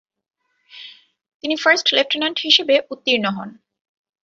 তিনি 1.43 1.55
first 1.55 1.87
lieutenant 1.97 2.37
হিসেবে 2.39 2.75
উত্তীর্ণ 2.91 3.25
হন। 3.37 3.49